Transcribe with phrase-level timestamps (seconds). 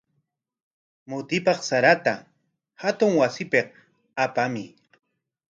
[1.09, 2.13] Mutipaq sarata
[2.81, 3.67] hatun wasipik
[4.23, 4.67] apamuy.